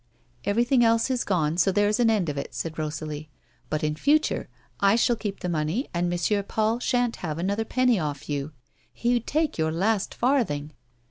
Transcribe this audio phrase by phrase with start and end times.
[0.45, 3.29] "Everything else is gone, so there's an end of it," said Rosalie."
[3.69, 6.43] But, in future, I shall keep the money, and M.
[6.45, 8.51] Paul sha'nt have another penny off you.
[8.91, 10.71] He'd take your last farthing."